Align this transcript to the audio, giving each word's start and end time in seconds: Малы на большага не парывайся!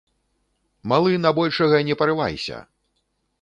Малы 0.93 1.11
на 1.25 1.31
большага 1.41 1.83
не 1.91 1.99
парывайся! 2.01 2.57